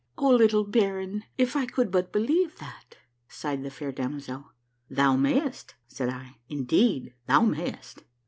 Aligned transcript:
"Oh, 0.17 0.29
little 0.29 0.63
baron, 0.63 1.25
if 1.37 1.55
I 1.55 1.67
could 1.67 1.91
but 1.91 2.11
believe 2.11 2.57
that!" 2.57 2.97
sighed 3.29 3.61
the 3.61 3.69
fair 3.69 3.91
damozel." 3.91 4.45
Thou 4.97 5.15
mayst," 5.15 5.75
said 5.87 6.09
I," 6.09 6.37
indeed 6.49 7.13
thou 7.27 7.41
mayst." 7.41 8.03